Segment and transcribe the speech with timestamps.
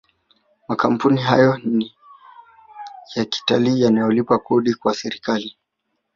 [0.67, 1.59] makampuni hayo
[3.15, 5.57] ya kitalii yanalipa Kodi kwa serikali